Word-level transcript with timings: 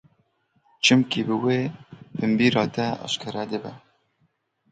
Çimkî 0.83 1.21
bi 1.27 1.35
wê 1.43 1.59
binbîra 2.17 2.65
te 2.75 2.87
eşkere 3.05 3.43
dibe. 3.51 3.73